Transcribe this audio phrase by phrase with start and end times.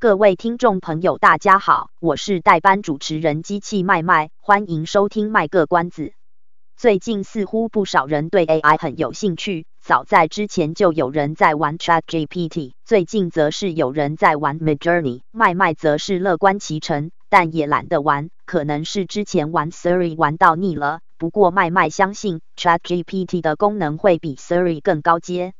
[0.00, 6.12] 各位听众朋友，大家好，我是代班主持人机器麦麦，欢迎收听卖个关子。
[6.76, 21.00] 最近似乎不少人对 AI 很有兴趣，早在之前就有人在玩 ChatGPT，最近则是有人在玩 Midjourney，麦麦则是乐观其成，但也懒得玩，可能是之前玩 Siri 玩到腻了。
[21.18, 25.54] 不过麦麦相信 ChatGPT 的功能会比 Siri 更高阶。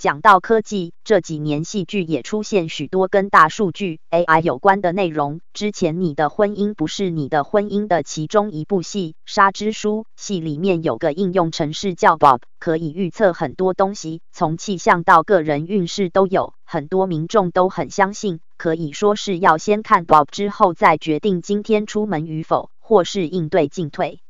[0.00, 5.42] 讲到科技，这几年戏剧也出现许多跟大数据 AI 有关的内容。
[5.52, 16.54] 之前《你的婚姻不是你的婚姻》的其中一部戏《杀之书》，戏里面有个应用程式叫 Bob，可以预测很多东西，从气象到个人运势都有。
[16.64, 24.22] 很多民众都很相信，可以说是要先看 Bob 之后再决定今天出门与否，或是应对进退。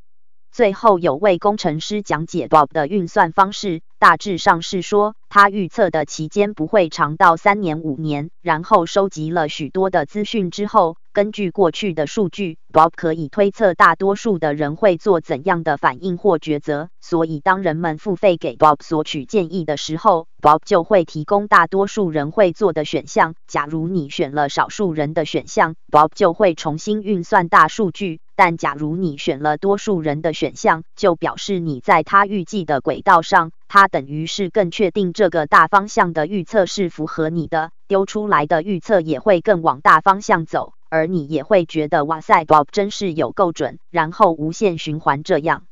[0.51, 16.89] 最后有位工程师讲解 Bob 的运算方式，大致上是说，他预测的期间不会长到三年五年，然后收集了许多的资讯之后，根据过去的数据，Bob 可以推测大多数的人会做怎样的反应或抉择。
[17.01, 23.35] 所以当人们付费给 Bob 索取建议的时候，Bob 就会提供大多数人会做的选项。
[23.49, 28.21] 假如你选了少数人的选项，Bob 就会重新运算大数据。
[28.37, 45.67] 但假如你选了多数人的选项，就表示你在他预计的轨道上，他等于是更确定这个大方向的预测是符合你的，丢出来的预测也会更往大方向走，而你也会觉得哇塞，Bob 真是有够准，然后无限循环这样。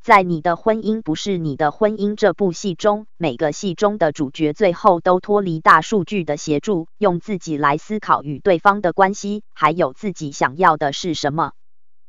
[0.00, 11.52] 在你的婚姻不是你的婚姻这部戏中，每个戏中的主角最后都脱离大数据的协助，用自己来思考与对方的关系，还有自己想要的是什么。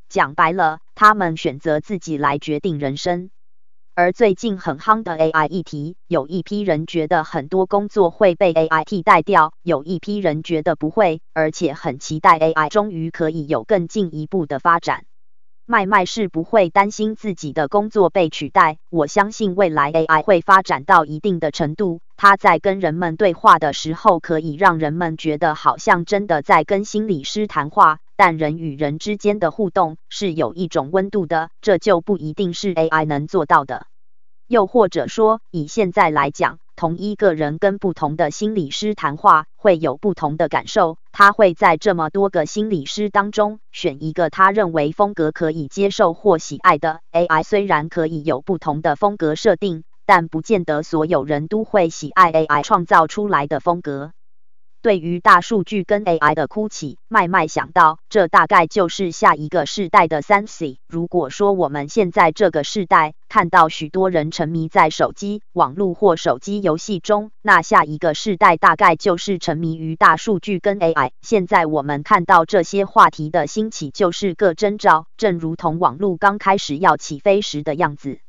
[0.09, 3.29] 讲白了，他们选择自己来决定人生。
[3.95, 15.05] 而最近很夯的 AI 议题，有一批人觉得很多工作会被 AI 替代掉，有一批人觉得不会，而且很期待 AI 终于可以有更进一步的发展。
[15.65, 27.99] 麦麦是不会担心自己的工作被取代，我相信未来 AI 会发展到一定的程度，它在跟人们对话的时候，可以让人们觉得好像真的在跟心理师谈话。
[28.17, 33.87] 但人与人之间的互动是有一种温度的，这就不一定是 AI 能做到的。
[34.45, 40.97] 又或者说，以现在来讲，同一个人跟不同的心理师谈话，会有不同的感受。
[41.15, 47.01] 他会在这么多个心理师当中，选一个他认为风格可以接受或喜爱的。
[47.11, 54.11] AI 虽然可以有不同的风格设定，但不见得所有人都会喜爱 AI 创造出来的风格。
[54.83, 60.75] 对于大数据跟 AI 的哭泣，麦麦想到，这大概就是下一个世代的 3C。
[60.89, 71.11] 如果说我们现在这个世代看到许多人沉迷在手机、网络或手机游戏中，那下一个世代大概就是沉迷于大数据跟 AI。
[71.21, 78.19] 现在我们看到这些话题的兴起，就是个征兆，正如同网络刚开始要起飞时的样子。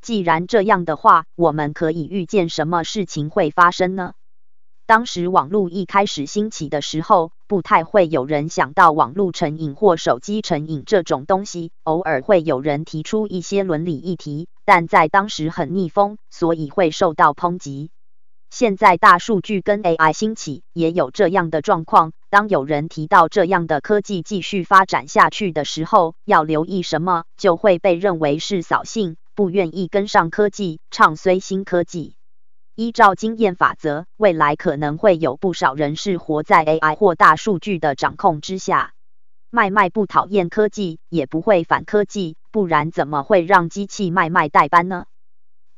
[0.00, 4.12] 既然这样的话，我们可以预见什么事情会发生呢？
[4.88, 11.72] 当时网络一开始兴起的时候，不太会有人想到网络成瘾或手机成瘾这种东西。
[11.82, 17.90] 偶尔会有人提出一些伦理议题，但在当时很逆风，所以会受到抨击。
[18.48, 22.12] 现在大数据跟 AI 兴起，也有这样的状况。
[22.30, 32.14] 当有人提到这样的科技继续发展下去的时候，要留意什么，就会被认为是扫兴，不愿意跟上科技，唱衰新科技。
[32.80, 38.92] 依照经验法则，未来可能会有不少人是活在 AI 或大数据的掌控之下。
[39.50, 45.06] 麦麦不讨厌科技，也不会反科技，不然怎么会让机器麦麦代班呢？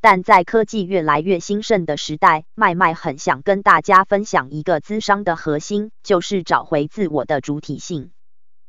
[0.02, 8.10] 但在科技越来越兴盛的时代，麦麦很想跟大家分享一个资商的核心，就是找回自我的主体性。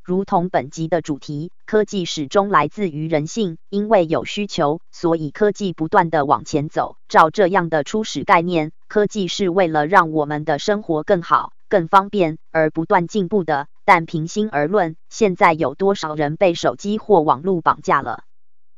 [0.03, 6.97] 如同本集的主题，科技始终来自于人性，因为有需求，所以科技不断地往前走。
[7.07, 13.67] 照这样的初始概念，科技是为了让我们的生活更好、更方便而不断进步的。
[13.85, 18.23] 但平心而论，现在有多少人被手机或网络绑架了？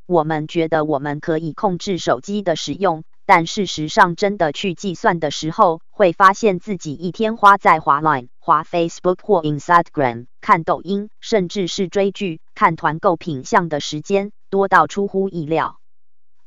[0.06, 15.80] 我们觉得我们可以控制手机的使用，但事实上真的去计算的时候，会发现自己一天花在滑 Line、滑 Facebook 或 Instagram、看抖音，甚至是追剧、看团购品相的时间多到出乎意料。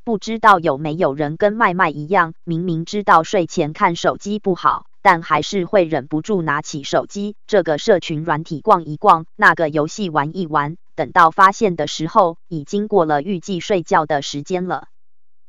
[0.03, 10.77] 不知道有没有人跟麦麦一样，明明知道睡前看手机不好，但还是会忍不住拿起手机，这个社群软体逛一逛，那个游戏玩一玩。
[10.95, 14.87] 等到发现的时候，已经过了预计睡觉的时间了。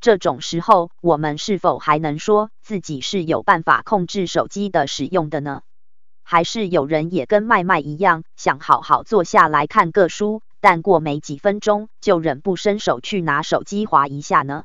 [0.00, 5.62] 这种时候，我们是否还能说自己是有办法控制手机的使用的呢？
[6.22, 14.64] 还是有人也跟麦麦一样，想好好坐下来看个书，但过没几分钟就忍不伸手去拿手机划一下呢？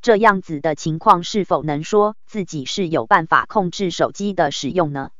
[0.00, 5.10] 这样子的情况，是否能说自己是有办法控制手机的使用呢？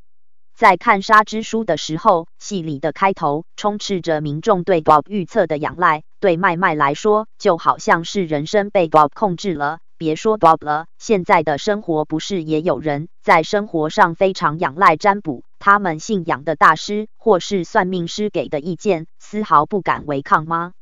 [0.62, 6.04] 在看《杀之书》的时候，戏里的开头充斥着民众对 Bob 预测的仰赖。
[6.20, 9.80] 对麦麦来说，就好像是人生被 Bob 控制了。
[9.98, 20.74] 别说 Bob 了，现在的生活不是也有人在生活上非常仰赖占卜，他们信仰的大师或是算命师给的意见，丝毫不敢违抗吗？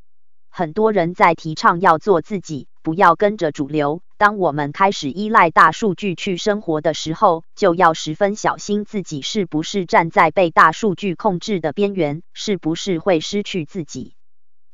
[0.50, 4.02] 很多人在提倡要做自己，不要跟着主流。
[4.18, 14.14] 当我们开始依赖大数据去生活的时候，就要十分小心自己是不是站在被大数据控制的边缘，是不是会失去自己。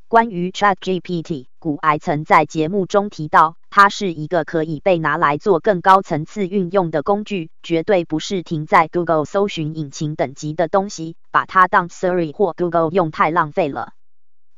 [0.08, 13.96] 关于 ChatGPT，股癌曾在节目中提到，它是一个可以被拿来做更高层次运用的工具，绝对不是停在 Google 搜寻引擎等级的东西，把它当 Siri 或 Google 用太浪费了。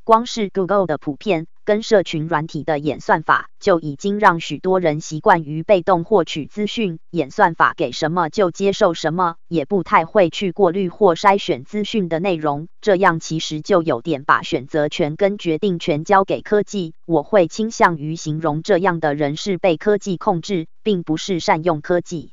[0.09, 12.69] 光是 Google 的普遍跟社群软体的演算法，就已经让许多人习惯于被动获取资讯，演算法给什么就接受什么，也不太会去过滤或筛选资讯的内容。
[12.81, 16.95] 这样其实就有点把选择权跟决定权交给科技。
[17.05, 22.33] 我会倾向于形容这样的人是被科技控制，并不是善用科技。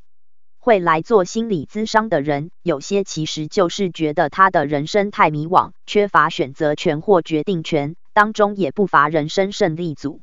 [0.65, 10.21] 会来做心理咨商的人，有些其实就是觉得他的人生太迷惘，缺乏选择权或决定权，当中也不乏人生胜利组。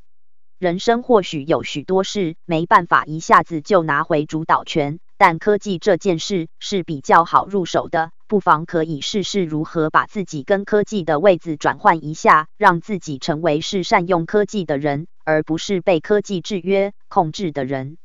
[0.58, 17.96] 人生或许有许多事没办法一下子就拿回主导权，但科技这件事是比较好入手的，不妨可以试试如何把自己跟科技的位置转换一下，让自己成为是善用科技的人，而不是被科技制约控制的人。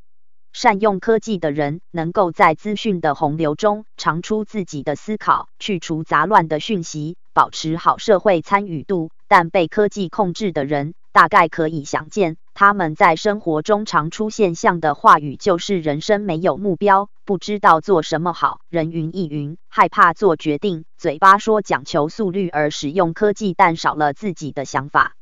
[0.59, 9.12] 善用科技的人，能够在资讯的洪流中长出自己的思考，去除杂乱的讯息，保持好社会参与度。
[9.27, 25.13] 但被科技控制的人，大概可以想见，他们在生活中常出现像的话语，就是人生没有目标，不知道做什么好，人云亦云，害怕做决定，嘴巴说讲求速率而使用科技，但少了自己的想法。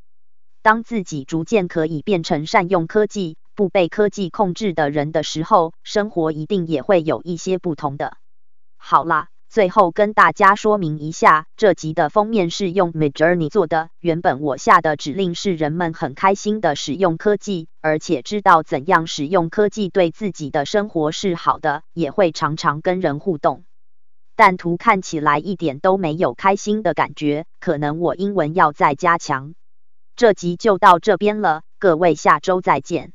[0.61, 8.17] 当自己逐渐可以变成善用科技，不被科技控制的人的时候，生活一定也会有一些不同的。
[8.77, 13.89] 好啦，最后跟大家说明一下，这集的封面是用 Midjourney 做的。
[13.99, 23.63] 原本我下的指令是人们很开心的使用科技，而且知道怎样使用科技对自己的生活是好的，也会常常跟人互动。
[24.35, 29.55] 但图看起来一点都没有开心的感觉，可能我英文要再加强。
[30.17, 33.14] 这集就到这边了，各位下周再见。